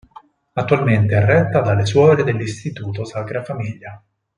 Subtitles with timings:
[0.53, 4.03] Attualmente è retta dalle suore dell'Istituto Sacra Famiglia.